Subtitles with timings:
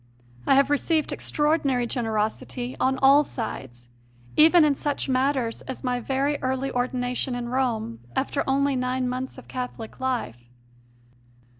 [0.47, 3.87] I have received extraordinary generosity on all sides,
[4.35, 9.37] even in such matters as my very early ordination in Rome after only nine months
[9.37, 10.49] of Catholic life.